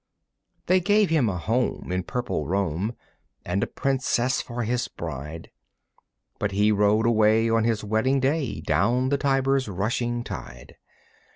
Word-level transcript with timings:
They 0.65 0.79
gave 0.79 1.11
him 1.11 1.29
a 1.29 1.37
home 1.37 1.91
in 1.91 2.01
purple 2.01 2.47
Rome 2.47 2.95
And 3.45 3.61
a 3.61 3.67
princess 3.67 4.41
for 4.41 4.63
his 4.63 4.87
bride, 4.87 5.51
But 6.39 6.53
he 6.53 6.71
rowed 6.71 7.05
away 7.05 7.51
on 7.51 7.65
his 7.65 7.83
wedding 7.83 8.19
day 8.19 8.61
Down 8.61 9.09
the 9.09 9.19
Tiber's 9.19 9.67
rushing 9.67 10.23
tide. 10.23 10.75